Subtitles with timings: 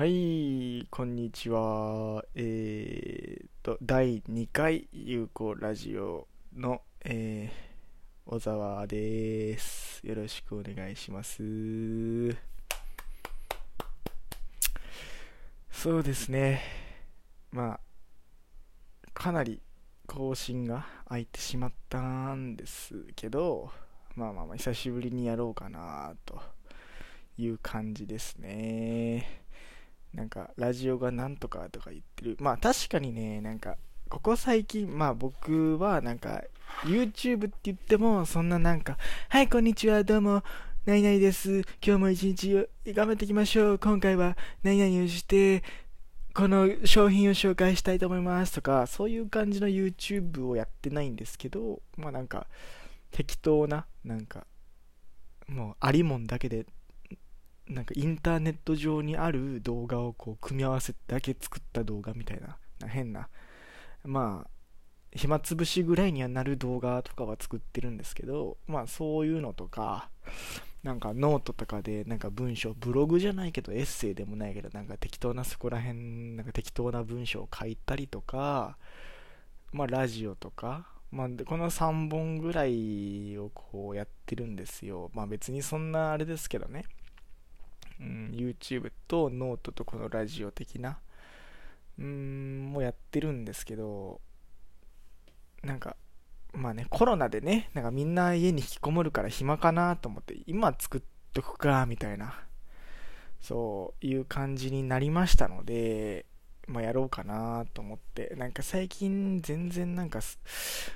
[0.00, 2.24] はい、こんにちは。
[2.34, 6.26] えーと、第2回有効ラジオ
[6.56, 7.70] の、えー
[8.24, 10.00] 小沢です。
[10.06, 11.42] よろしくお願いします。
[15.70, 16.62] そうですね。
[17.52, 17.80] まあ、
[19.12, 19.60] かなり
[20.06, 23.70] 更新が空いてしまったんですけど、
[24.16, 26.40] まあまあまあ、久しぶりにやろうかなと
[27.36, 29.39] いう感じですね。
[30.14, 32.36] なんか、ラジオがなんとかとか言ってる。
[32.40, 33.76] まあ確かにね、なんか、
[34.08, 36.42] ここ最近、まあ僕はなんか、
[36.84, 40.42] YouTube って言っても、そんななんか、はい、こんにちは、どうも、
[40.84, 41.60] 何々です。
[41.84, 43.78] 今日も一日頑張っていきましょう。
[43.78, 45.62] 今回は何々をして、
[46.34, 52.46] この商品を紹介したいと思いますとか、そういう感じの YouTube をやってないんですけど、まあなんか、
[53.10, 54.46] 適当な、なんか、
[55.46, 56.66] もうありもんだけで
[57.70, 62.56] なんかインターネット上にある動画をこう組み合わせだけ作った動画みたいな
[62.88, 63.28] 変な
[64.04, 64.50] まあ
[65.12, 70.08] 暇つぶしぐらいにはなる動画とかは作ってるんですけどまあそういうのとか
[70.82, 78.78] なんかノートとかでなんか文章ブログじゃないけどエッセイでもないけどなんか適当なそこら辺なんか適当な文章を書いたりとか
[79.72, 85.10] まあラジオとかまあ、この3本ぐらいをこうやってるんですよ。
[85.12, 86.84] まあ別にそんなあれですけどね。
[88.00, 90.98] うん、YouTube とノートとこのラジオ的な、
[91.98, 94.20] うん、もやってるんですけど、
[95.62, 95.96] なんか、
[96.52, 102.34] まあね、コロナでね、なんかみんな家に引きこもるから暇かなと思って、今作っとくか、みたいな、
[103.40, 106.26] そういう感じになりましたので、
[106.70, 110.20] まあやろうかなと思って、なんか最近全然なんか、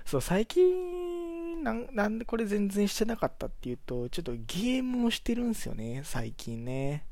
[0.05, 7.07] そう、最近なん、なんでこれ全然してなかったっていうと、ちょっとゲームをしてるんですよね、最近ね。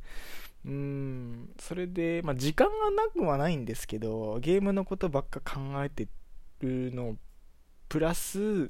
[0.65, 6.07] うん、それで、まあ時間がなくはないんですけど、ゲームのことばっか考えて
[6.61, 7.17] るの、
[7.89, 8.69] プラス、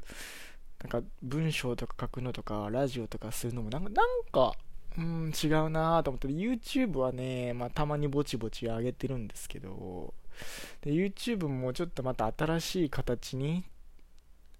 [0.81, 4.54] なんか文章とか書くのとか、ラジオとかするのもなんか、なんか、
[4.98, 10.14] うん、違うなぁと思って、YouTube はね、まあたまにぼちぼち上げてるんですけど、
[10.82, 13.64] で YouTube もちょっとまた新しい形に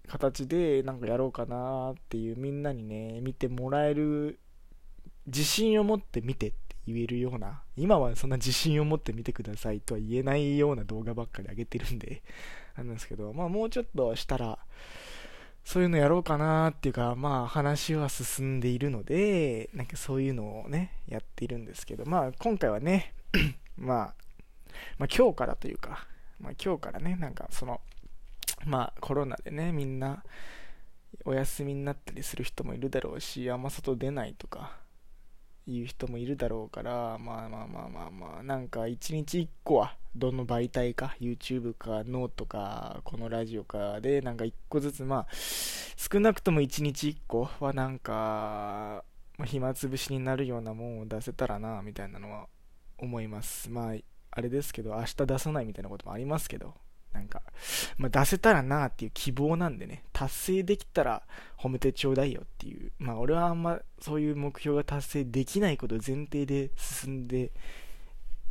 [0.09, 4.39] 形でなんかやろうかなっていうみんなにね見てもらえる
[5.27, 6.57] 自信を持って見てって
[6.87, 12.23] 言えるような今はそんな自信を持って見てくださいとは言えないような動画ばっかり上げてるんで
[12.77, 14.59] なんですけどまあもうちょっとしたら
[15.65, 23.15] そういうのやろうかなっていうかまあ話は進んでいるのでなんかそういうのをねやっているんですけどまあ今回はね
[23.77, 24.15] まあ
[24.99, 26.07] まあ今日からというか
[26.41, 27.81] まあ今日からねなんかその
[28.67, 30.23] まあコロナでねみんな
[31.25, 34.82] お休みになったりする人もいるだろうしあんま外出ないとか
[35.67, 49.05] いう人もいるだろうからまあまあまあまあまあなんか一日一個はどの媒体か YouTube かノートかこのラジオかでなんか一個ずつまあ少なくとも一日一個はなんか、
[49.45, 52.49] 暇つぶしになるようなもんを出せたらなみたいなのは
[52.99, 53.71] 思います。
[53.71, 53.95] まあ
[54.31, 56.75] あれですけど明日出さないみたいなこともありますけど。
[57.13, 57.43] なんか、
[57.99, 61.23] まあ、出せたらなっていう希望なんでね、達成できたら
[61.59, 67.53] 褒めてちょうだいよっていう、まあ俺はあんまそういう目標が達成できないこと前提で進んで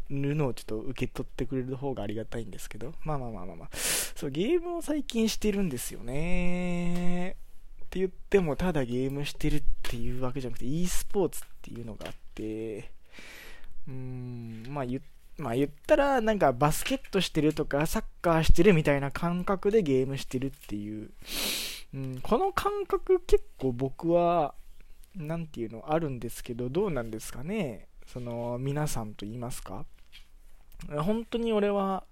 [0.10, 7.32] るのをちょっと受け取ってくれる方がありがたいんですけど、まあまあまあまあまあ、そうゲームを最近してるんですよね。
[7.32, 7.36] っ
[7.90, 12.92] て言ってもただゲームしてるっていうわけじゃなくて e スポーツっていうのがあって、
[13.88, 21.10] うーん、まあ言ってまあ言ったらなんかバスケットしてるとかサッカーしてるみたいな感覚でゲームしてるっていう、
[21.94, 24.54] うん、この感覚結構僕は
[25.16, 27.88] 何ていうのあるんですけどどうなんですかね？
[28.06, 29.86] その皆さんと言いますか？
[30.90, 32.04] 本当に俺は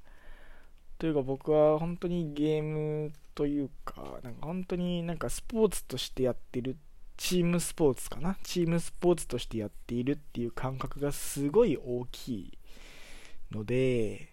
[0.98, 6.78] というか僕は本当にゲームというかなんか本当になんかスポーツとしてやってる
[7.16, 8.38] チームスポーツかな？
[8.44, 12.59] チームスポーツとしてやっているっていう感覚がすごい大きい。
[13.52, 14.30] ので、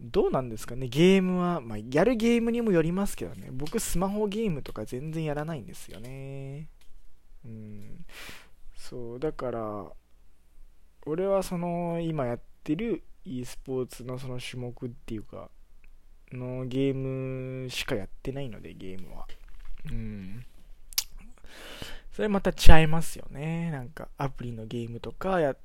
[0.00, 6.68] どうなんですかね、ゲームは、まあ、やるゲームにもよりますけどね、僕、スマホゲームとか全然やらないんですよね。
[7.44, 8.04] うん、
[8.74, 9.92] そう、だから、
[11.06, 15.50] 俺はその、今やってる e スポーツのその種目っていうか、
[16.32, 19.26] のゲームしかやってないので、ゲームは。
[19.90, 20.44] うん。
[22.12, 23.70] それまた違いますよね。
[23.70, 25.56] なんか、アプリのゲームとかやっ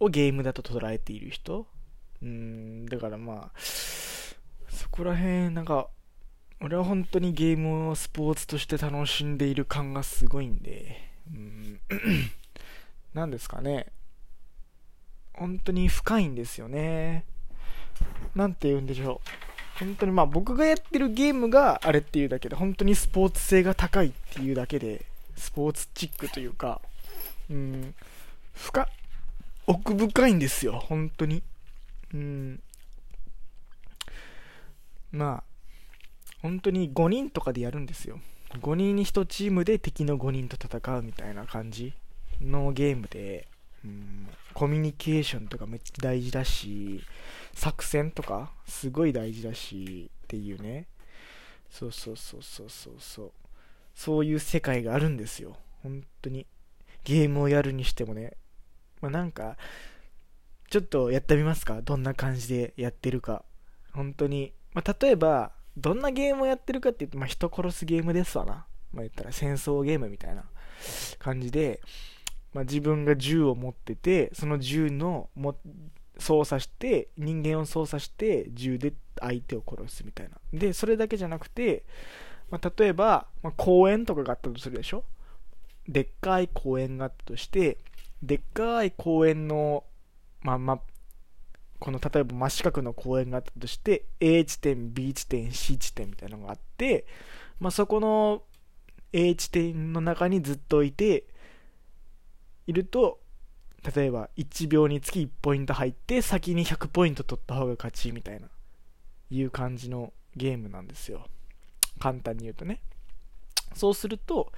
[0.00, 1.66] をゲームだと捉えている人
[2.22, 5.88] うんだからまあそこら辺なんか
[6.60, 10.96] 俺は本当にゲームをスポーツとして楽しんでいる感がすごいんで
[11.32, 11.80] うん
[13.14, 13.86] なんですかね
[15.40, 17.24] 本当に深いんですよね。
[18.34, 19.78] なんて言うんでしょう。
[19.78, 25.06] 本当にまあ僕がやってるゲームがあれっていうだけで、本当にスポーツ性が高いっていうだけで、
[25.36, 26.82] スポーツチックというか、
[27.50, 27.94] うん、
[28.54, 28.86] 深、
[29.70, 31.44] 奥深いんですよ、本当に。
[32.12, 32.60] うん。
[35.12, 35.44] まあ、
[36.42, 38.18] 本当に5人とかでやるんですよ。
[38.60, 41.92] 5人に1チームで敵の5人と戦うみたいな感じ
[42.40, 43.46] のゲームで、
[43.84, 47.04] うん、コミュニケーションとかめっちゃ大事だし、
[47.54, 50.88] 作戦とかすごい大事だしっていうね。
[51.70, 53.32] そうそうそうそうそうそう。
[53.94, 55.56] そういう世界があるんですよ。
[55.84, 56.48] 本当に。
[57.04, 58.32] ゲームをやるにしてもね。
[59.00, 59.56] まあ、なんか、
[60.70, 61.82] ちょっとやってみますか？
[61.82, 63.44] どんな感じでやってるか。
[63.92, 64.52] 本当に。
[64.72, 68.66] まあ、例えば、どんなゲームをやってるかって言って、まあ、人殺すゲームですわな。
[68.92, 70.44] まあ、言ったら戦争ゲームみたいな
[71.18, 71.80] 感じで、
[72.52, 75.56] まあ、自分が銃を持ってて、その銃のも
[76.18, 80.36] 操作して、人間を操作して、銃で相手を殺すみたいな。
[80.52, 81.84] で、それだけじゃなくて、
[82.50, 85.04] まあ、例えば、まあ、公園とかがあったとするでしょ？
[85.88, 87.78] でっかい公園があったとして、
[88.22, 89.84] でっかい公園の、
[90.42, 90.80] まあまあ、
[91.78, 97.06] この例えば真四角の公園があったとして A 地点 B 地点 C 地点みたいなのがあって、
[97.58, 98.42] まあ、そこの
[99.12, 101.24] A 地点の中にずっといて
[102.66, 103.20] いると
[103.94, 108.48] 例えば1秒につき1ポイント入って先に100ポイント取った方が勝ちみたいな
[109.30, 111.26] いう感じのゲームなんですよ。
[111.98, 112.80] 簡単に言うとね。
[113.74, 114.52] そうすると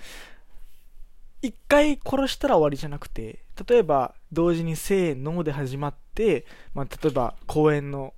[1.42, 8.14] 1回殺したら終わりじゃなくて例えば同時にせーので始まって、まあ、例えば公園の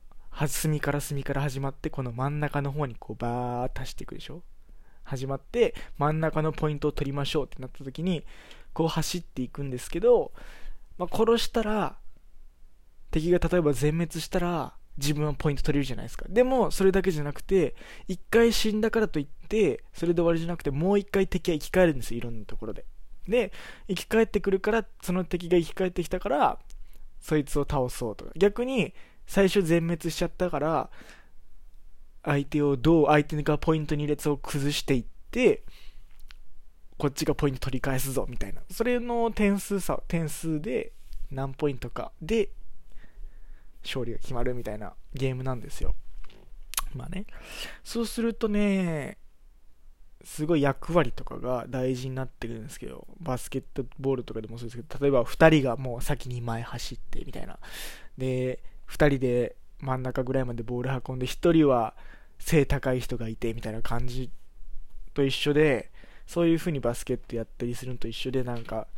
[0.47, 4.43] 隅から隅から始まってこの真ん中の方にこうバーッと走っていくでしょ？
[5.05, 8.25] 始まって真ん中のポイントを取りましょうってなった時に
[8.73, 10.33] こう走っていくんですけど、
[10.99, 11.97] まあ、殺したら
[13.11, 16.27] 敵が例えば全滅したら自分はポイント取れるじゃないですか。
[16.29, 17.75] でもそれだけじゃなくて
[18.09, 22.85] 1回死んだからといってそれで終わりじゃなくてもう1回敵は生き返るんですよいろんなところで。
[23.29, 23.53] で
[23.89, 26.59] 生き返ってくるからその敵が生き返ってきたから
[27.21, 28.27] そいつを倒そうと。
[28.27, 28.95] か逆に
[29.27, 30.91] 最初全滅しちゃったから
[32.23, 35.63] 相手をどう相手がポイント2列を崩していって
[36.99, 38.63] こっちがポイント取り返すぞみたいな。
[38.71, 40.93] それの点数差点数で
[41.31, 42.13] 何ポイントか。
[42.21, 42.51] で
[43.83, 45.95] 勝利が決まるみたいなゲームなんですよ。
[46.95, 47.27] まあね。
[47.83, 49.19] そうするとね
[50.25, 57.59] すごい役割とかが大事になってくるんですけど、バスケットボールとかでもそうですけど、例えば2人がもう先に前走ってみたいな。
[58.17, 61.95] で、2人で真ん中ぐらいまでボール運んで、1人は
[62.39, 64.31] 背高い人がいてみたいな感じ
[65.13, 65.91] と一緒で、
[66.27, 68.89] そういう風にバスケットやったりするのと一緒で、なんか、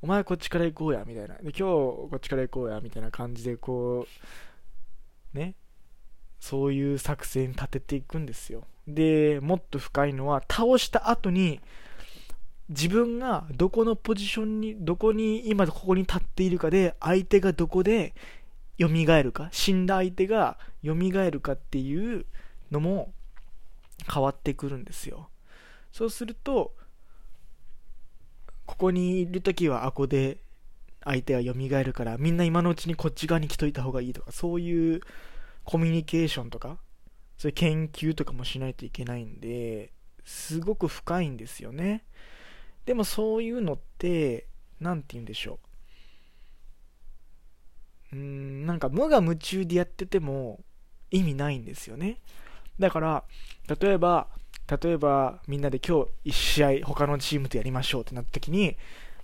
[0.00, 1.36] お前こっちから行こうや、みたいな。
[1.36, 4.06] で、今日こっちから行こうや、みたいな感じで、こ
[5.34, 5.54] う、ね、
[6.42, 8.64] そういう作戦立てていくんですよ。
[8.88, 11.60] で、もっと深いのは、倒した後に、
[12.68, 18.12] 自分がどこのポジションに、どこに、今ここに立っているかで、相手がどこで
[18.80, 22.26] 蘇るか、死んだ相手が蘇るかっていう
[22.72, 23.12] のも
[24.12, 25.28] 変わってくるんですよ。
[25.92, 26.74] そうすると、
[28.66, 30.38] ここにいるときはあこで
[31.04, 31.52] 相手は蘇
[31.84, 35.02] るから、みんな今のうちにこっち側に来といた方がいいとか、そういう
[35.64, 36.78] コミュニケーションとか、
[37.38, 39.92] そういう研究とかもしないといけないんで、
[40.24, 42.04] すごく深いんですよね。
[42.86, 44.46] でもそういうのって、
[44.80, 45.58] 何て言うんでしょ
[48.12, 48.16] う。
[48.16, 50.60] うーん、なんか無我夢中でやってても
[51.10, 52.18] 意味ないんですよね。
[52.78, 53.24] だから、
[53.80, 54.28] 例えば、
[54.82, 58.76] 例えばみんなで今日1試合他のチームとやりましょうってなった時に、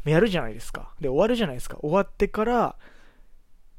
[0.05, 0.93] やるじゃないですか。
[1.01, 1.77] で、終わるじゃないですか。
[1.81, 2.77] 終わってから、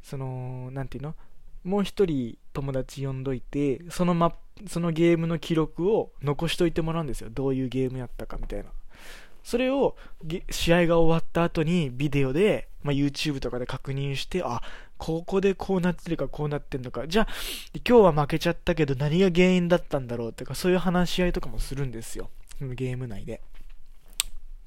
[0.03, 1.15] その、なんていうの？
[1.63, 4.33] もう一人友達呼んどいてそのマ
[4.67, 7.29] そのゲームの記録を残しといてもらうんですよ。
[7.31, 8.69] どういうゲームやったかみたいな。
[9.41, 9.95] それを
[10.49, 14.61] 試合が終わった後にビデオで、まあ、YouTube とかで確認してあ
[14.97, 17.07] ここでこうなってるかこうなってんのか。
[17.07, 17.27] じゃあ
[17.87, 22.29] 今日は負けちゃったけど何が原因だったんだろうとかそういう話し合いとかもするんですよ。
[22.59, 23.41] ゲーム内で。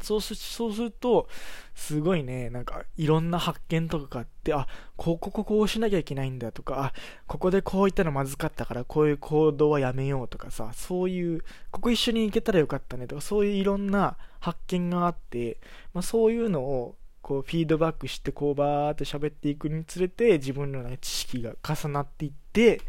[0.02, 1.28] そうすそうすると、
[1.74, 4.66] すごいね、なんかいろんな発見とかがあって、あ、
[4.96, 6.92] ここここうしなきゃいけないんだとか、あ、
[7.26, 15.58] ここでこういったのまずかったからこういう行動はやめようとかさ、そういう、ここ一緒に行けたらよかったねとか、そういういろんな発見があって、
[15.94, 22.82] まあ、そういうのをこうフィードバックしてこうバーって喋っていくにつれて自分の、ね、知識が重なっていって、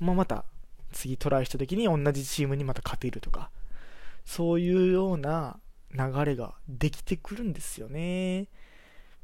[0.00, 0.44] まあ、また
[0.90, 3.50] 次トライした時に同じチームにまた勝てるとか
[4.24, 5.58] そういうような
[5.94, 8.48] 流れができてくるんですよね。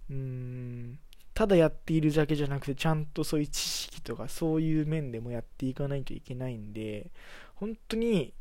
[0.09, 0.99] うーん。
[1.35, 7.11] ただやっているだけじゃなくてちゃんとそういう知識とかそういう面でもやっていかないといけないんで
[7.55, 8.35] 本当に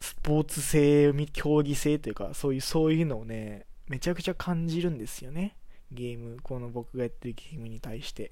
[0.00, 5.56] スポーツ性競技性というかそういうそういうのをねめちゃくちゃ感じるんですよね。
[5.90, 8.30] ゲームこの僕がやってるゲームに対して。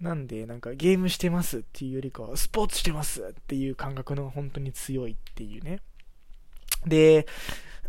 [0.00, 5.80] なんでなんかゲームしてますっていうよりかはスポーツしてますっていう感覚の本当に強いっていうね。
[6.86, 7.26] で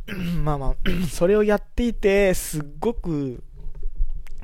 [0.44, 0.76] まあまあ
[1.10, 3.44] それをやっていてすっごく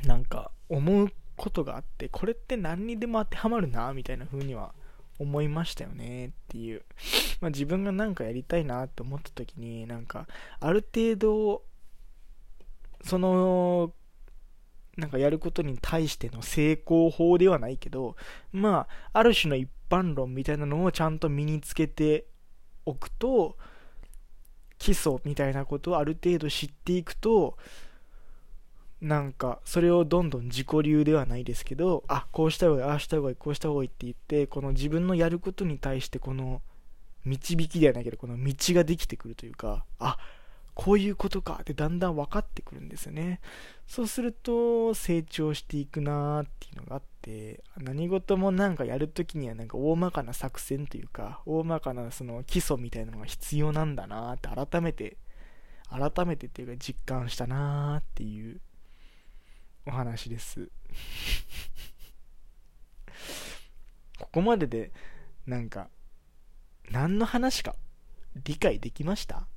[0.06, 4.74] なんか思うことがあってこれって何にでも当てはまるなみたいな風には
[5.20, 6.82] 思いましたよねっていう、
[7.40, 10.28] まあ、自分が何かやりたいなって思った時になんか
[10.60, 11.64] ある程度
[13.04, 13.94] その
[14.98, 18.16] なんかやることに対しての成功法ではないけど
[18.52, 22.26] まあある種の一般論みたいなのをちゃんと身につけて
[22.86, 23.58] おくと
[24.84, 27.58] 基礎みたいなことをある程度知っていくと
[29.00, 36.62] なんかそれをどんどん自己流ではないですけどあこうした方がいいああした方がいいこうした方がいいって言ってこの自分のやることに対してこの
[37.24, 40.43] 導きではないけどこの道ができてくるというかあっ
[40.76, 43.40] こういうことかってだんだん分かってくるんですよね。
[43.88, 55.18] そうすると成長していくなーっていうのがあって何事もなんかやるときにはなんか大まかな作戦というか大まかなその基礎みたいなのが必要なんだなーって改めて
[55.90, 58.60] 改めてっていうか実感したなーっていう。
[59.86, 60.70] お話です。
[64.20, 64.92] ここまでで
[65.46, 65.90] なんか
[66.90, 67.76] 何の話か
[68.36, 69.48] 理解できました？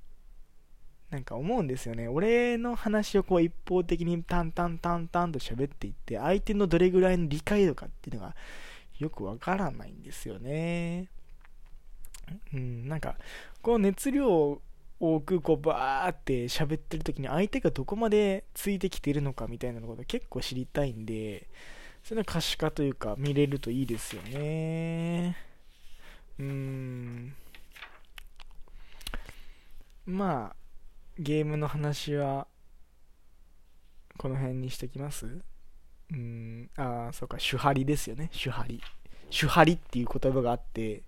[1.16, 2.08] なんか思うんですよね。
[2.08, 8.36] 俺の話をこう一方的に淡々淡々と喋っていって、相手のどれぐらいの理解度かっていうのが
[8.98, 11.08] よくわからないんですよね。
[12.52, 13.16] うん、なんか、
[13.62, 14.60] こう熱量を
[15.00, 21.48] 多くこうバーって喋ってる時に相手がどこまでついてきてるのかみたいなこと結構知りたいんで、
[22.04, 25.34] それの可視化というか見れるといいですよね。
[26.38, 27.34] うーん。
[30.04, 30.65] まあ、
[31.18, 32.46] ゲームの話は
[34.18, 35.26] この辺にしときます？
[36.12, 38.30] うんああそうか手張りですよね。
[38.32, 38.80] 手張り。
[39.30, 41.02] 手張りっていう言葉があって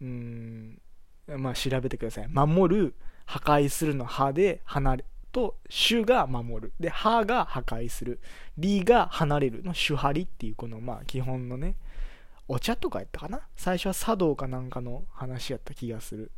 [0.00, 0.80] うん
[1.28, 2.28] まあ調べてください。
[2.28, 6.72] 守る破壊するの歯で離れと主が守る。
[6.80, 8.20] で歯が破壊する。
[8.56, 11.74] 理が離れるの手張りっていうこのまあ基本のね
[12.48, 13.40] お茶とかやったかな？
[13.56, 16.30] 最初は茶道かなんかの話やった気がする。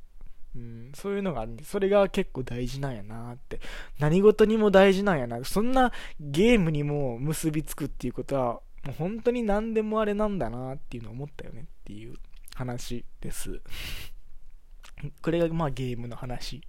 [0.56, 3.60] うん、そういうのがあるんで、それが結構大事なんやなって。
[3.98, 5.44] 何事にも大事なんやな。
[5.44, 12.14] そんなゲームにも結びつくっていうことは、もう本当に何でもあれなんだなっていうのを思ったよねっていう
[12.54, 13.60] 話です。
[15.22, 16.62] これがまあゲームの話。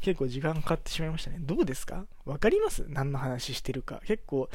[0.00, 1.38] 結構時間かかってしまいましたね。
[1.40, 2.06] どうですか？
[2.24, 2.84] わかります？
[2.88, 4.00] 何の話してるか。
[4.04, 4.50] 結構、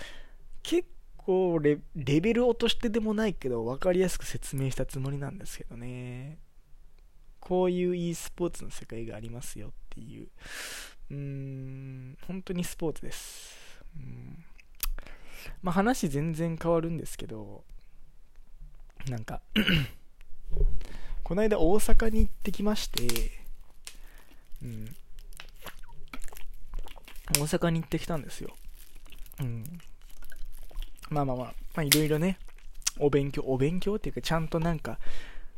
[0.63, 6.39] 結構レベル落としてでもないけど、分かりやすく説明したつもりなんですけどね。
[7.39, 10.27] こういう e スポーツの世界がありますよっていう、
[11.11, 13.81] うーん、本当にスポーツです。
[13.95, 14.45] うん
[15.61, 17.63] まあ、話全然変わるんですけど、
[19.09, 19.41] なんか
[21.23, 23.31] この間大阪に行ってきまして、
[24.61, 24.95] うん、
[27.37, 28.55] 大阪に行ってきたんですよ。
[29.39, 29.63] うん。
[31.09, 32.37] まあまあまあ、まあいろいろね、
[32.99, 34.99] お勉強、お勉強っていうか、ちゃんとなんか、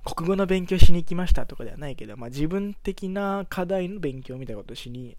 [0.05, 5.17] 国語の勉強しに行きましたとかではないけど、まあ、自分的な課題の勉強みたいなことしに、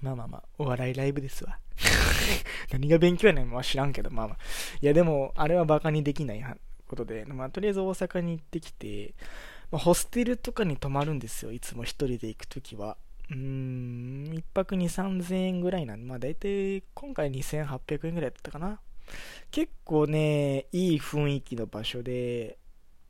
[0.00, 1.58] まあまあまあ、お笑いライブですわ。
[2.70, 4.38] 何が勉強やねん、まあ、知らんけど、まあまあ。
[4.80, 6.44] いや、でも、あれはバカにできない
[6.86, 9.14] ことで、まあ、とりあえず大阪に行ってきて、
[9.70, 12.96] まあ、ホステルとかに泊まるんですよ、いつも一人で行くときは。
[13.30, 18.80] うーん、一泊2、3000円ぐらいなんで、まあ大体今回2800円ぐらいだったかな。
[19.50, 22.58] 結構ね、いい雰囲気の場所で、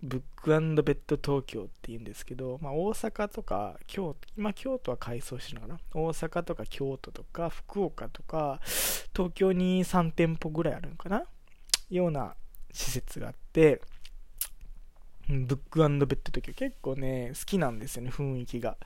[0.00, 0.56] ブックベ
[0.92, 8.60] ッド東京っていうんですけど、まあ、大阪とか京都、今京都は改装してるのかな大阪とか京都とか福岡とか
[9.12, 11.24] 東京に3店舗ぐらいあるのかな？
[11.90, 12.36] ような
[12.72, 13.80] 施設があって、
[15.28, 18.76] ブックベッド東京結構ね、好きなんですよね、雰囲気が。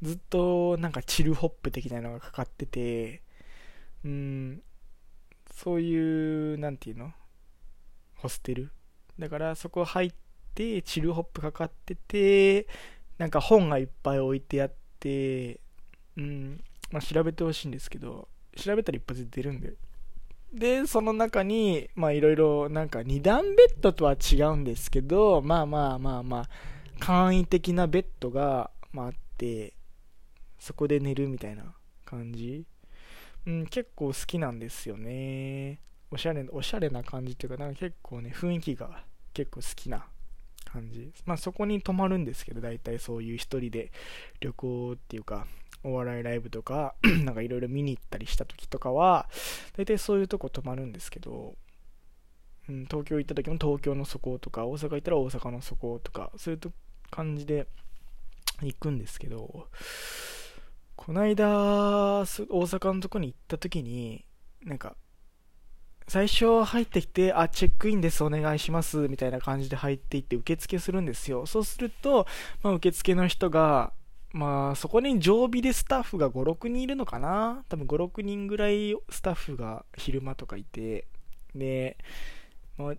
[0.00, 3.22] ずっとなんかチルホップ的なのがかかってて、
[4.04, 4.62] うん、
[5.54, 7.12] そういう、なんていうの？
[8.16, 8.70] ホステル？
[9.18, 10.23] だからそこ入って
[10.54, 12.66] て、チルホップかかってて、
[13.18, 15.60] なんか本がいっぱい置いてあって、
[16.16, 19.74] うん、まあ、調べてほしいんですけど、調べたら一発で出るんで。
[20.52, 26.48] で、その中に、まあいろいろ、なんか二段ベッドとは違うんですけど、まあまあまあまあ、
[27.00, 29.74] 簡易的なベッドが、まあ、あって、
[30.60, 32.64] そこで寝るみたいな感じ。
[33.46, 35.80] うん、結構好きなんですよね。
[36.10, 40.06] おしゃれ、おしゃれな感じっていうか、なんか結構ね、雰囲気が結構好きな
[40.74, 41.12] 感じ。
[41.24, 43.92] まあそこに泊まるんですけど、大体そういう一人で
[44.40, 45.46] 旅行っていうか、
[45.84, 49.28] お笑いライブとか、 なんかいろいろ見に行ったりした時とかは、
[49.76, 51.54] 大体そういうとこ泊まるんですけど、
[52.68, 56.60] うん、東京行った時も東京のそことか、大阪行ったら大阪のそことか、そういう
[57.10, 57.68] 感じで
[58.62, 59.68] 行くんですけど、
[60.96, 64.24] こないだ、大阪のとこに行った時に、
[64.64, 64.96] なんか、
[66.06, 71.46] 最初入ってきて、あ、チェックインです、お願いします、みたいな感じで入っていって受付するんですよ。
[71.46, 72.26] そうすると、
[72.62, 73.92] まあ、受付の人が、
[74.32, 77.64] まあ、そこに常備でスタッフが5、6人いるのかな？
[77.68, 81.06] 多分5、6人ぐらいスタッフが昼間とかいて、
[81.54, 81.96] で、
[82.76, 82.94] まあ、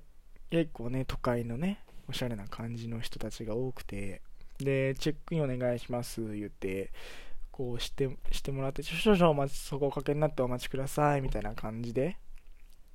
[0.49, 4.21] 結構ね、都会のね、おしゃれな感じの人たちが多くて、
[4.59, 6.91] で、チェックインお願いします、言って、
[7.51, 12.17] こうしてしてもらって、少々お待ち、そこおかけになってお待ちください、みたいな感じで。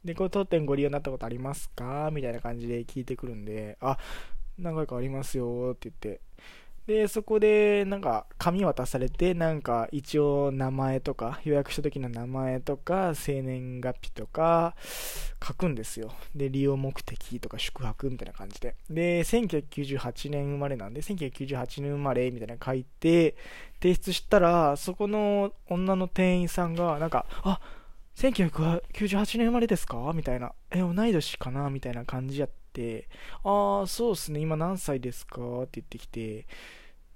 [0.04, 2.10] で、これ当店ご利用になったことありますか？
[2.12, 3.98] みたいな感じで聞いてくるんで、あ、
[4.58, 6.20] 何回かありますよって言って。
[6.86, 14.74] で、そこで、なんか、紙渡されて、なんか、一応名前とか、予約した時の名前とか、生年月日とか、
[15.46, 16.12] 書くんですよ。
[16.34, 18.74] で、利用目的とか、宿泊みたいな感じで。
[18.88, 23.36] で、1998年生まれなんで、1998年生まれみたいな書いて、
[23.80, 27.60] 提出したら、そこの女の店員さんが、なんか、あ、
[28.16, 30.12] 1998年生まれですか？
[30.14, 30.52] みたいな。
[30.70, 31.70] え、同い年かな？
[31.70, 33.08] みたいな感じやって、
[33.44, 35.40] ああ、そうっすね、今何歳ですか？
[35.62, 36.46] って言ってきて、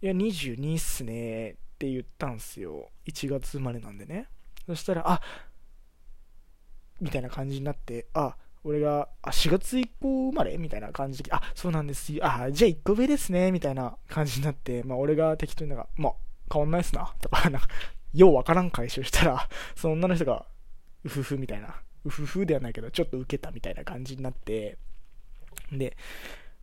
[0.02, 1.50] いや、22っすね。
[1.50, 2.90] って言ったんすよ。
[3.06, 4.28] 1月生まれなんでね。
[4.66, 5.20] そしたら、あ
[7.00, 10.56] みたいな感じになって、あ、俺が、あ、4月以降生まれ？
[10.56, 12.14] みたいな感じで、あ、そうなんです。
[12.14, 12.24] よ。
[12.24, 13.52] あ、じゃあ1個上ですね。
[13.52, 16.12] みたいな感じになって、まあ俺が適当になんか、まあ
[16.50, 17.12] 変わんないっすな。
[17.20, 17.68] とか、なんか、
[18.14, 20.46] ようわからん回収したら、その女の人が、
[21.04, 24.78] うふふみたいな、うふふではないけど、ちょっと受けたみたいな感じになって、
[25.73, 25.96] で、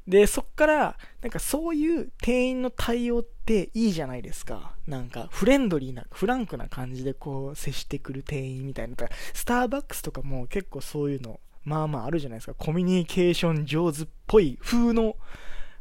[0.08, 4.76] で、そっから、なんかそういう店員の対応っていいじゃないですか。
[4.88, 8.96] なんかフレンドリーな、フランクな感じでこう接してくる店員みたいな。
[9.34, 12.56] スターバックスとかも結構そういうの、まあまああるじゃないですか。
[12.56, 15.18] コミュニケーション上手っぽい風の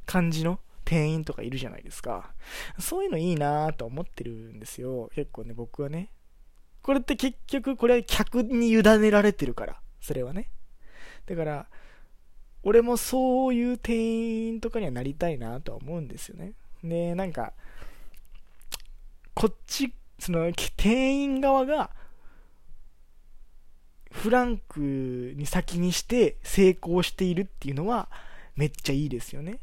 [0.05, 2.35] 感じの店員とかいるじゃないですか。
[2.79, 5.11] そういうのいいなぁと思ってるんですよ。
[5.14, 6.11] 結構ね、僕はね。
[6.83, 9.81] これって結局、これは客に委ねられてるから。
[10.01, 10.51] それはね。
[11.27, 11.66] だから、
[12.62, 16.53] 俺もそういう店員とかにはなりたいなとは思うんですよね。
[16.83, 17.53] で、なんか、
[19.35, 21.90] こっち、その、店員側が、
[24.11, 28.09] フランクに先にして成功しているっていうのは、
[28.57, 29.61] めっちゃいいですよね。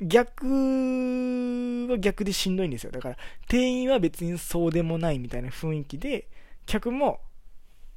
[0.00, 2.90] 逆は逆でしんどいんですよ。
[2.90, 3.16] だから、
[3.48, 6.28] 店員は別にそうでもないみたいな雰囲気で、
[6.66, 7.20] 客も、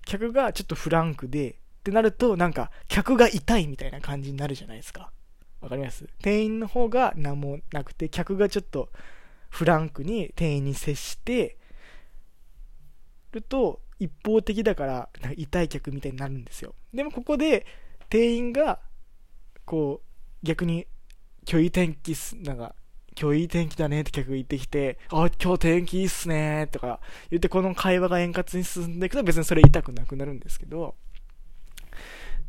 [0.05, 5.11] 客がちょっとフランクで、ってなると、なんか、客が痛いみたいな感じになるじゃないですか。
[5.59, 6.07] わかります？
[6.21, 8.89] 店員の方が何もなくて、客がちょっと
[9.49, 11.57] フランクに店員に接して
[13.31, 16.75] ると、一方的だから、痛い客みたいになるんですよ。
[16.93, 17.65] でもここで、
[18.09, 18.79] 店員が、
[19.65, 20.87] こう、逆に
[21.51, 22.75] 今日いい天気す、なんか、
[23.19, 26.99] 今日いい天気だねって客が言ってきて、あ、今日天気いいっすねとか
[27.31, 30.93] 言って、この会話が円滑に進んでいくと別にそれ痛くなくなるんですけど、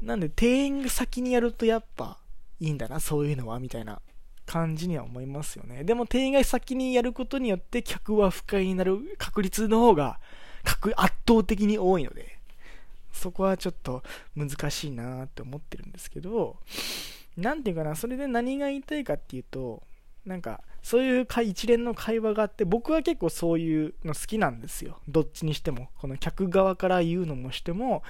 [0.03, 2.19] なんで店員が先にやるとやっぱ
[2.61, 4.03] いいんだな、そういうのは、みたいな
[4.45, 5.83] 感じには思いますよね。
[5.83, 10.21] でも店員が先にやることによって客は不快になる確率の方が
[10.63, 12.37] 圧倒的に多いので、
[13.15, 14.03] そこはちょっと
[14.37, 16.59] 難しいなって思ってるんですけど、
[17.37, 19.83] なんていうかな、それで何が言いたいかっていうと、
[20.25, 24.99] なんか、そういう一連の会話があって、僕は結構そういうの好きなんですよ。
[25.09, 25.89] どっちにしても。
[25.99, 28.03] この客側から言うのもしても、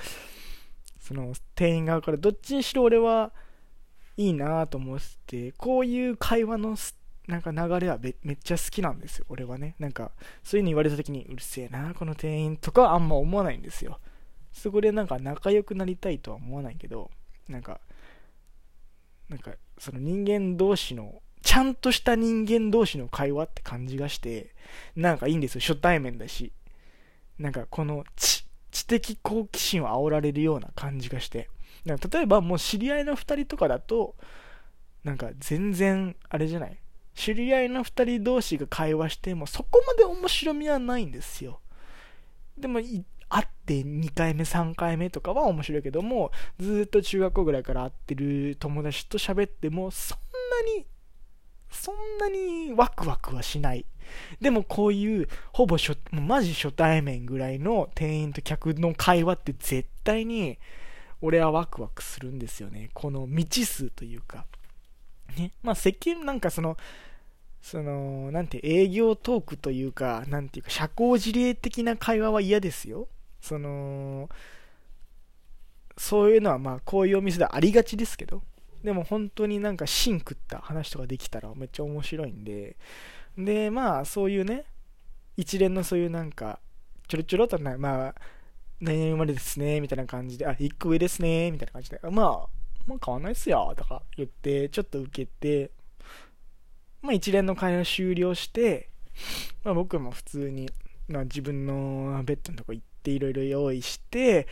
[0.99, 3.33] その店員側からどっちにしろ俺は
[4.17, 6.77] いいなと思ってて、こういう会話の
[7.27, 9.75] なんか流れはめっちゃ好きなんですよ、俺はね。
[9.79, 14.01] なんか、そういうの言われた時に、うるせえな、この店員とかはあんま思わないんですよ。
[14.53, 17.11] そこでなんか仲良くなりたいとは思わないけど、
[17.49, 17.81] なんか、
[19.31, 24.55] なんかその人間同士のちゃんとした人間同士の会話って感じがして
[24.97, 25.61] なんかいいんですよ。
[25.61, 26.53] 初対面だし。
[27.39, 31.49] なんかこの知知的好奇心を煽られるような感じがして。
[31.87, 34.15] なんか例えばもう知り合いの2人とかだと
[35.03, 36.79] なんか全然あれじゃない。
[37.15, 41.61] 知り合いの2人同士が会話してもそこまで面白みはないんですよ。
[42.59, 42.81] でも
[43.31, 50.19] 会って2回目3回目とかは面白いけどもずっと中学校ぐらいから会ってる友達と喋ってもそん
[50.67, 50.87] なに
[51.71, 53.87] そんなにワクワクはしない。
[54.41, 60.59] でもこういう、ほぼ初、もうマジ初対面ぐらいの店員と客の会話って絶対に、
[61.23, 62.91] 俺はワクワクするんですよね。
[62.93, 64.47] この未知数というか。
[65.37, 65.53] ね。
[65.63, 66.77] まあ、世間なんかその、
[67.63, 73.07] その、なんて、営業トークというか、なんていうか、社交辞令的な会話は嫌ですよ。
[73.41, 74.29] その、
[75.97, 78.43] そういうのはまあ、こういうお店ではありがちですけど、
[78.83, 82.77] でも本当になんか芯食った話とかできたらめっちゃ面白いんで、
[83.37, 84.65] で、まあ、そういうね、
[85.37, 86.61] 一連のそういうなんか、
[87.09, 88.15] ちょろちょろとな、まあ、
[88.81, 92.11] 何々生まれですね、みたいな感じで、あ、一個上ですね、みたいな感じで、まあ、
[92.87, 95.71] まあ変わんないっすよ、とか言って、ちょっと受けて、
[97.03, 98.89] まあ一連の会話終了して、
[99.65, 100.71] まあ僕も普通に、
[101.09, 104.47] まあ自分のベッドのとこ行っていろいろ用意して、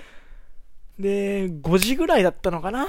[0.98, 2.88] で、5時ぐらいだったのかな？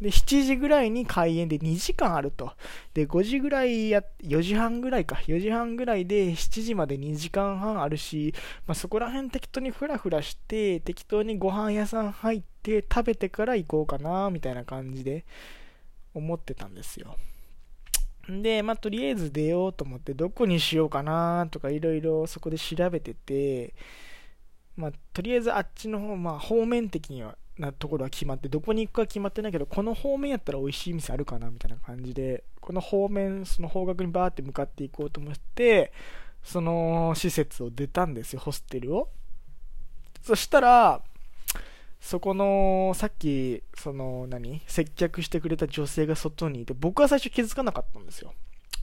[0.00, 2.52] で、7時ぐらいに開演で2時間あると。
[2.94, 5.16] で、5時ぐらいや、4時半ぐらいか。
[5.26, 8.32] 4時半ぐらいで7時まで2時間半あるし、
[8.66, 15.26] まあ、そこら辺適当にフラフラして、適当にご飯屋さん入って食べてから行こうかな、みたいな感じで
[16.14, 17.16] 思ってたんですよ。
[18.26, 23.74] で、まあ、とりあえず出ようと思って、どこにしようかな、とかいろいろそこで調べてて、
[24.80, 35.92] まあ、とりあえずあっちの方、まあ、方面的にはなところは決まって、どこに行くか決まってないけど、この方面やったら美味しい店あるかなみたいな感じで、この方面、その方角にバーって向かっていこうと思って、
[36.42, 39.10] その施設を出たんですよ、ホステルを。
[40.22, 41.02] そしたら、
[42.00, 48.32] そこの、さっき、その、何接客してくれた女性が外にいて、僕は最初気づかなかったんですよ。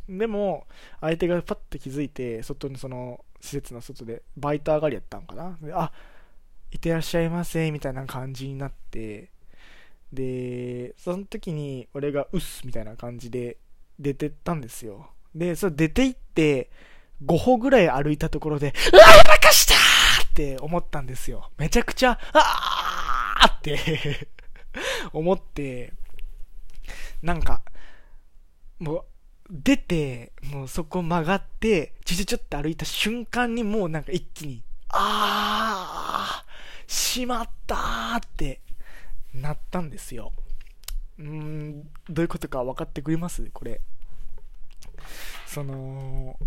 [0.07, 0.67] でも、
[1.01, 5.57] 相手がパッて気づいて、外にその、施設の外で、バイト上がりやったんかな。
[5.61, 5.91] であ、
[6.71, 9.31] いってらっしゃいませ、みたいな感じになって、
[10.11, 13.57] で、その時に俺がうっす、みたいな感じで
[13.99, 15.09] 出てったんですよ。
[15.35, 16.69] で、それ出て行って、
[17.25, 19.75] 5歩ぐらい歩いたところで、うわ、やらかした
[20.23, 21.51] って思ったんですよ。
[21.57, 24.29] めちゃくちゃ、あーって
[25.13, 25.93] 思って、
[27.21, 27.63] なんか、
[28.79, 29.05] もう、
[29.49, 38.61] 出て、もうそこ曲がって、ちょちょちょって歩いた瞬間にもうなんか一気に、あー、しまったーって
[39.33, 40.33] なったんですよ。
[41.17, 43.49] うーん、どういうことか分かってくれます？
[43.53, 43.81] これ。
[45.45, 46.37] その、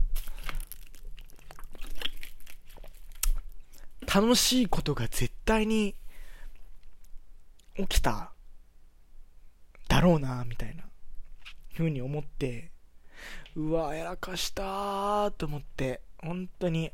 [4.13, 5.95] 楽しいことが絶対に
[7.77, 8.33] 起きた
[9.89, 10.85] だろうな、みたいな、
[11.75, 12.71] ふうに思って、
[13.57, 16.89] うわ、やらかしたーと思って、本当に。
[16.89, 16.93] っ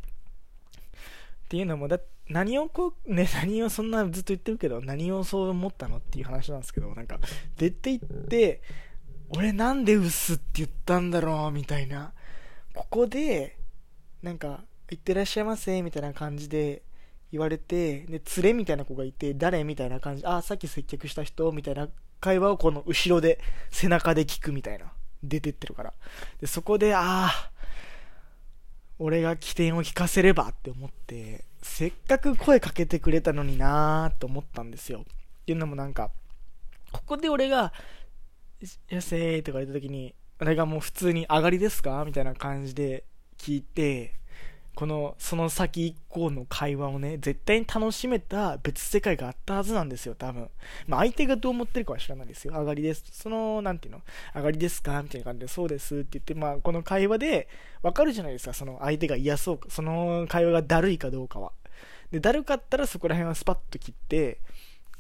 [1.49, 7.21] ていうのも、だ何をこう、ね、 何をそんなずっと言ってるけど、何をそう思ったのっていう話なんですけど、なんか、
[7.57, 8.63] 出て行って、
[9.31, 12.13] 俺なんで薄って言ったんだろう、みたいな。
[12.75, 13.57] ここで、
[14.23, 16.83] なんか、行ってらっしゃいませ、みたいな感じで
[17.33, 21.89] 言われて、で、連れみたいな子がいて、誰みたいな感じ、あ、さっき接客した人、みたいな
[22.21, 23.41] 会話をこの後ろで、
[23.71, 24.93] 背中で聞くみたいな。
[25.29, 25.93] 出てってるから。
[26.41, 27.51] で、そこで、ああ、
[28.99, 35.01] 俺が起点を聞かせればって思って、せっかく声かけてくれたのになーと思ったんですよ。
[35.01, 36.11] っていうのもなんか、
[36.93, 37.73] ここで俺が、
[38.89, 42.05] やせーとか言った時に、俺がもう普通に上がりですか？
[42.07, 43.05] みたいな感じで
[43.39, 44.15] 聞いて、
[44.77, 50.51] この、その先以降の会話をね、絶対に楽しめた別世界があったはずなんですよ、多分。
[50.87, 52.53] まあ、相手がどう思ってるかは知らないですよ。
[52.53, 53.03] 上がりです。
[53.11, 54.03] その、なんていうの？
[54.35, 55.03] 上がりですか？
[55.03, 57.49] みたいな感じで、そうですって言って、まあ、この会話で、
[57.83, 61.53] わかるじゃないですか、その相手が嫌そうか、その会話がだるいかどうかは。
[62.11, 64.41] で、だるかったらそこら辺はスパッと切って、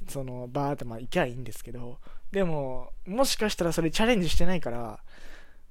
[0.08, 1.98] その、バーってまあ、行きゃいいんですけど、
[2.32, 5.00] でも、もしかしたらそれチャレンジしてないから、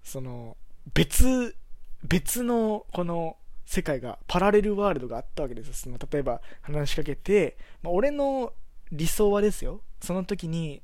[0.04, 0.58] その、
[0.94, 1.56] 別、
[2.04, 8.54] 別の、この、世界が、パラレルワールドがあったわけですその例えば話しかけて、まあ、俺の
[8.92, 9.82] 理想はですよ。
[10.02, 10.82] その時に、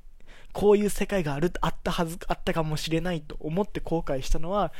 [0.53, 4.73] こういう世界がある、あったはず、あったかもしれないと思って後悔したのは、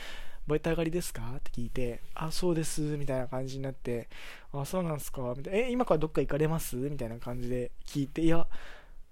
[0.48, 1.22] バイト上がりですか？
[1.38, 4.10] って聞いて、あ、そうです、みたいな感じになって、
[4.52, 5.34] あ、そうなんすか？
[5.38, 6.76] みたいな、え、今からどっか行かれます？
[6.76, 8.48] みたいな感じで聞いて、いや、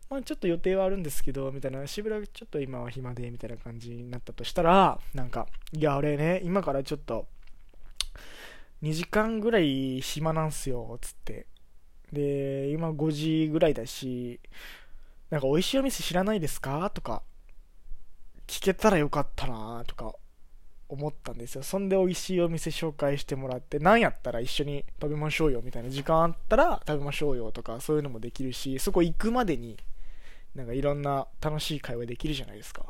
[0.10, 7.28] まあ、ちょっと予定はあるんですけど、みたいな、しばらくちょっと今は暇で、みたいな感じになったとしたら、なんか、いや、俺ね、今からちょっと、
[8.82, 11.48] 2時間ぐらい暇なんすよ、つって。
[12.14, 14.40] で、今5時ぐらいだし、
[15.30, 16.90] なんか美味しいお店知らないですか？
[16.90, 17.22] とか、
[18.48, 20.14] 聞けたらよかったなとか
[20.88, 21.64] 思ったんですよ。
[21.64, 29.78] そんで美味しいお店紹介してもらって、なんやったら一緒に食べましょうよみたいな時間あったら食べましょうよとかそういうのもできるし、そこ行くまでに
[30.56, 32.86] なんかいろんな楽しい会話できるじゃないですか。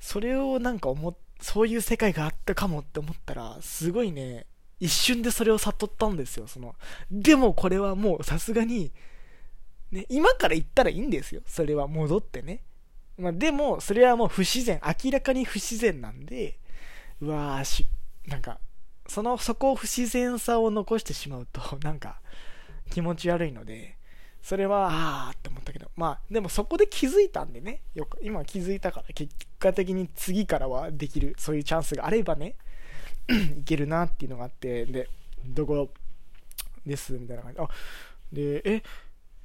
[0.00, 4.46] それをなんか思っそういう世界があったかもって思ったら、すごいね、
[4.80, 6.74] 一瞬でそれを悟ったんですよ、その。
[7.10, 8.92] でもこれはもうさすがに、
[9.90, 11.42] ね、今から言ったらいいんですよ。
[11.46, 12.62] それは戻ってね。
[13.16, 16.58] まあ、でも、それはもう不自然、明らかに不自然なんで、
[17.20, 17.86] うわーし、
[18.26, 18.58] なんか、
[19.06, 22.20] その、そこを不自然さを残してしまうと、 なんか、
[22.90, 23.96] 気持ち悪いので、
[24.42, 32.56] それは、あーって思ったけど、まあ、でもそこで気づいたんでね、よく、今気づいたから、結果的に次からはできる、そういうチャンスがあればね、
[33.60, 35.08] いけるなっていうのがあって、で、
[35.46, 35.90] どこ
[36.86, 37.60] ですみたいな感じ。
[37.60, 37.68] あ、
[38.32, 38.82] で、え、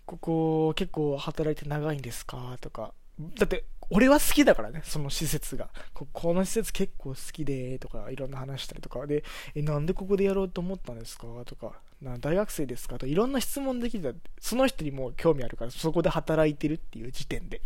[0.06, 2.94] ここ結構働いて長いんですかとか、
[3.38, 5.70] だって、俺は好きだからね、その施設が。
[5.94, 9.24] ここの施設結構好きで、とか、いろんな話したりとか、で、
[9.56, 14.12] え、なんでここでやろうと思ったんですかとか、な大学生ですかといろんな質問できた。
[14.40, 17.62] その人にも興味あるから、そこで働いてるっていう時点で。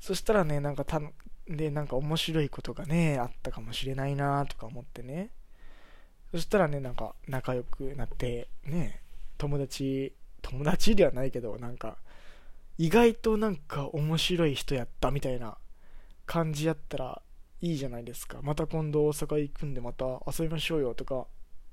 [0.00, 1.00] そしたらね、なんかた
[1.48, 5.30] で、なんか面白いことがね、あったかもしれないなとか思ってね。
[6.32, 9.00] そしたらね、なんか仲良くなって、ね、
[9.38, 11.98] 友達、友達ではないけど、なんか、
[12.78, 15.56] 意外となんか面白い人やったみたいな
[16.26, 17.22] 感じやったら
[17.62, 18.40] いいじゃないですか。
[18.42, 21.26] また今度大阪行くんでまた遊びましょうよとか、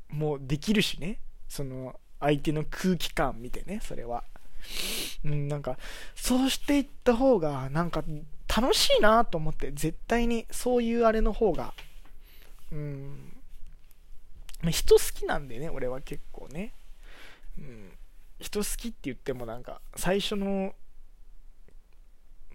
[0.09, 1.19] もうできるしね。
[1.49, 4.23] その相手の空気感見てね、それは。
[5.26, 5.78] うん、なんか、
[6.15, 8.04] そうしていった方が、なんか
[8.47, 11.73] 楽しいなと思って、絶対にそういうあれの方が、
[12.71, 13.38] うん、
[14.69, 16.73] 人好きなんでね、俺は結構ね。
[17.58, 17.91] うん、
[18.39, 20.73] 人好きって言ってもなんか、最初の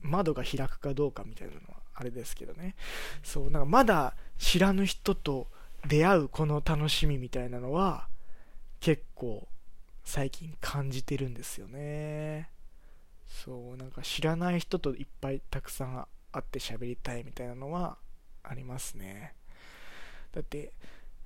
[0.03, 2.75] 窓が開くかどうかみたいなのはあれですけどね
[3.23, 5.49] そうなんかまだ知らぬ人と
[5.87, 8.09] 出会うこの楽しみみたいなのは
[8.81, 9.47] 結構
[10.09, 12.49] 最近感じてるんですよね。
[13.27, 17.99] そうなんか知らない人といっぱいたくさん会って喋りたいみたいなのは
[18.43, 19.35] ありますね。
[20.33, 20.73] だって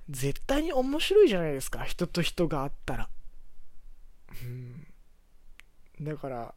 [0.09, 1.85] 絶対に面白いじゃないですか。
[1.85, 3.09] 人と人があったら。
[4.43, 4.85] うん。
[6.01, 6.53] だから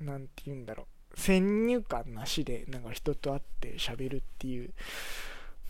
[0.00, 1.20] 何て言うんだろう。
[1.20, 4.70] 先入観なしでなんか人と会って喋るっていう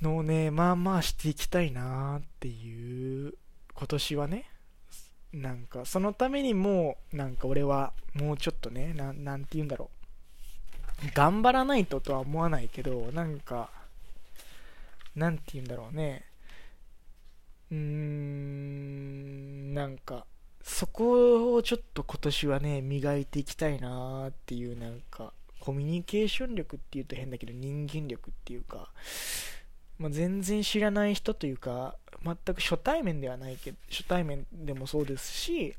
[0.03, 3.33] のをねまあまあしていきたいなっていう
[3.73, 4.51] 今年はね。
[5.37, 9.91] なんかそのためにもうなんか俺はもうちょっとねななんて言うんだろ
[11.05, 11.11] う。
[11.15, 13.69] 頑張らないととは思わないけどなんか
[15.15, 16.25] なんて言うんだろうね。
[17.71, 20.25] うーんなんか
[20.67, 28.89] そこをちょっと今年はね、磨いていきたいなっていうなんか、コミュニケーション力っていうと変だけど人間力っていうか、
[29.99, 35.75] まあ、全然知らない人というか、全く初対面ではないけど、初対面でもそうですし、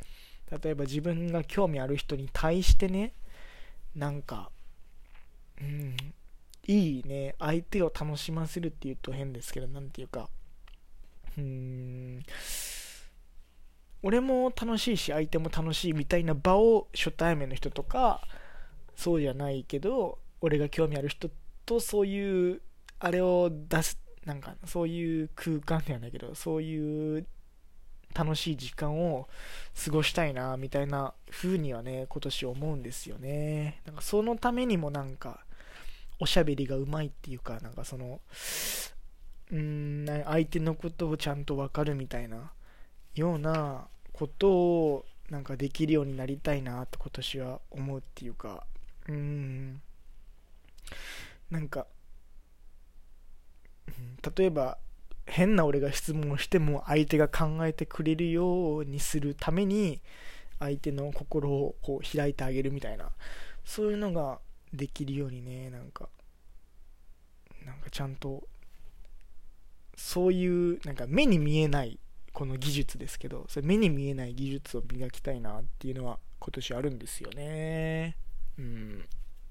[0.64, 3.14] 例えば自分が興味ある人に対してね、
[3.96, 4.50] なんか、
[5.62, 5.96] うん、
[6.68, 10.30] いいね、相手を楽しませるっていうと変ですけど、なんていうか、
[11.38, 12.24] うーん、
[14.04, 18.22] 俺も楽しいし相手も楽しいみたいな場を初対面の人とか
[18.96, 21.30] そうじゃないけど俺が興味ある人
[21.66, 22.62] とそういう
[23.00, 27.26] あれを出すなんかそういう空間ではないけどそういう
[28.14, 29.30] 楽しい時間を
[29.86, 33.82] 過ごしたいなみたいな風にはね今年思うんですよね。
[33.86, 35.46] なんかそのためにもなんか
[36.20, 38.20] おしゃべりがうまいっていうかなんかその
[39.52, 42.52] うーん相手のことをちゃんと分かるみたいな
[43.16, 48.66] ようなことをなんかできるようになりたいなと今年は思うっていうか
[49.08, 49.82] うーん。
[51.50, 51.88] なんか
[54.38, 54.78] 例えば
[55.26, 60.02] 変な俺が質問をしても相手が考えてくれるようにするために
[60.60, 63.10] 相手の心をこう開いてあげるみたいな
[63.66, 64.40] そういうのが
[64.74, 66.10] できるようにねなんか
[67.66, 68.44] なんかちゃんと
[69.96, 72.00] そういうなんか目に見えない
[72.38, 78.16] この技術ですけど、それ目に見えない技術を磨きたいなっていうのは今年あるんですよね。
[78.60, 79.06] うん。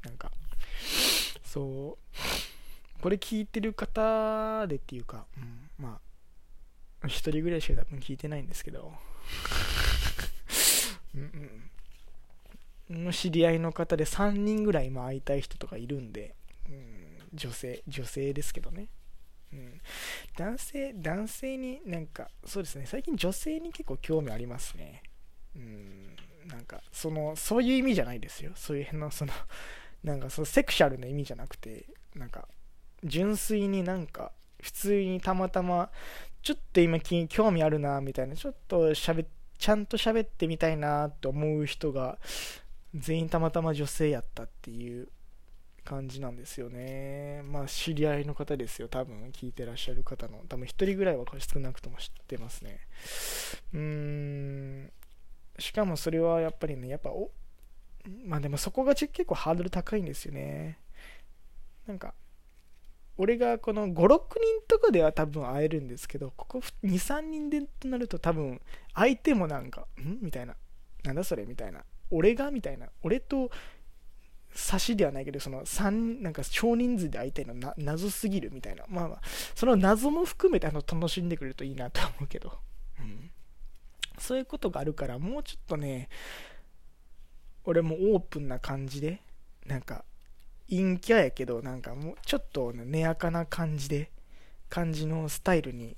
[0.05, 0.31] なんか、
[1.45, 2.17] そう、
[3.01, 6.01] これ聞いてる方でっていうか、うん、ま
[7.03, 8.95] あ、一人ぐらいしか多分聞いてないんですけど、
[11.15, 11.71] うん
[12.91, 16.35] うん、の知り合いの方で3人ぐらい今会いたい人とかいるんで、
[16.69, 18.89] うん、女性、女性ですけどね。
[19.53, 19.81] うん、
[20.37, 25.03] 男性、男性になんか、そうですね、最近女性に結構興味ありますね。
[25.55, 28.53] うん、なんか、その、そういう意味じゃないですよ。
[28.57, 29.33] そういう変な、その、
[30.03, 32.49] なんか、そのセクシャルな意味じゃなくて、なんか、
[33.07, 35.91] 純粋になんか、普通にたまたま、
[36.43, 39.27] ちょっと今興味あるな、みたいな、ちょっと喋
[39.59, 42.19] ちゃんと喋ってみたいなと思う人が、
[42.95, 45.09] 全員たまたま女性やったっていう
[45.85, 47.43] 感じなんですよね。
[47.45, 48.89] まあ、知り合いの方ですよ。
[48.89, 50.45] 多分、聞いてらっしゃる方の。
[50.49, 52.81] 多分、1人ぐらいは少なくとも知ってますね。
[53.73, 54.93] うーん。
[55.59, 57.31] しかもそれはやっぱりね、やっぱお、
[58.25, 60.79] まあでもそこが結構ハードル高いんですよね。
[61.87, 62.15] なんか、
[63.19, 64.19] 俺がこの5、6人
[64.69, 68.61] とかでは多分会えるんですけど、ここ2、3人でとなると多分、
[68.95, 70.19] 相手もなんか、ん？
[70.21, 70.55] みたいな。
[71.05, 71.47] なんだそれ？
[71.47, 71.85] みたいな。
[72.11, 72.51] 俺が？
[72.51, 72.89] みたいな。
[73.03, 73.51] 俺と
[74.53, 78.85] 差しではないけど、その3、なんか少人数で会いたいのな謎すぎるみたいな。
[78.89, 79.21] まあまあ、
[79.55, 82.53] その謎も含めてあの楽しんでくれるといいなと思うけど。
[82.99, 83.31] うん。
[84.19, 86.09] そういうことがあるから、もうちょっとね、
[87.65, 89.21] 俺もオープンな感じで、
[89.67, 90.05] なんか、
[90.69, 94.11] 陰キャやけど、なんかもうちょっとねやかな感じで、
[94.69, 95.97] 感じのスタイルに、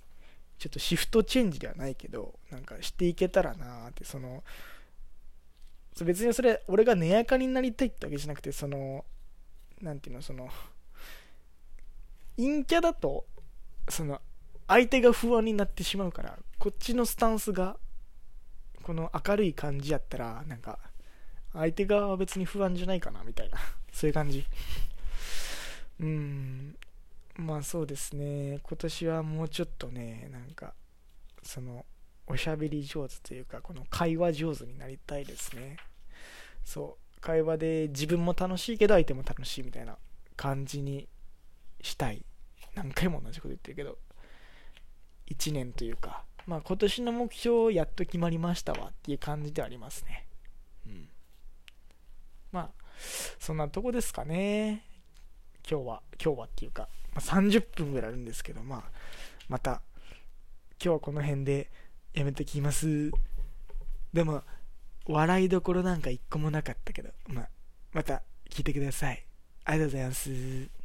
[0.59, 4.43] ちょっとシフトチェンジではないけど、なんかしていけたらなーって、その、
[6.05, 9.05] 別にそれ、俺が根やかになりたいってわけじゃなくて、その、
[9.81, 10.49] なんていうの、その、
[12.37, 13.27] 陰キャだと、
[13.89, 14.21] その、
[14.67, 17.79] 相手が不安になってしまうから、こっちのスタンスが、
[18.83, 20.79] この明るい感じやったら、なんか、
[21.53, 23.59] 相手側は別に不安じゃないかな、みたいな。
[23.99, 24.47] そういう感じ。
[25.99, 26.77] うん。
[27.35, 28.61] まあそうですね。
[28.63, 30.73] 今年はもうちょっとね、なんか、
[31.43, 31.85] その、
[32.29, 35.79] おしゃべり上手というか、この会話上手になりたいですね。
[36.65, 37.21] そう。
[37.21, 39.99] 会話で自分も楽しいけど相手も楽しいみたいな
[40.37, 41.09] 感じに
[41.81, 42.25] したい。
[42.77, 43.99] 何回も同じこと言ってるけど、
[45.27, 50.29] 1年というか、まあ今年の目標をやっと決まりましたわっていう感じではありますね。
[50.87, 51.09] うん。
[52.53, 52.88] まあ、
[53.39, 54.85] そんなとこですかね。
[55.71, 58.83] 今日は、今日はっていうか、まあ、30分ぐらいあるんですけど、まあ、
[59.49, 59.83] また、
[60.81, 61.71] 今日はこの辺で
[62.15, 63.11] やめてきます。
[64.13, 64.43] でも、
[65.07, 67.49] 笑いどころなんか一個もなかったけど、まあ、
[67.93, 69.25] また聞いてください。
[69.65, 70.78] ありがとうございます。